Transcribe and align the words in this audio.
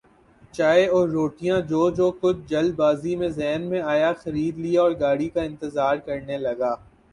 چائے 0.53 0.85
اور 0.87 1.07
روٹیاں 1.09 1.59
جو 1.69 1.89
جو 1.97 2.09
کچھ 2.21 2.37
جلد 2.47 2.73
بازی 2.75 3.15
میں 3.15 3.29
ذہن 3.29 3.69
میں 3.69 3.81
آیا 3.93 4.11
خرید 4.21 4.57
لیااور 4.57 4.99
گاڑی 4.99 5.29
کا 5.29 5.41
انتظار 5.43 5.95
کرنے 6.05 6.37
لگے۔ 6.39 6.73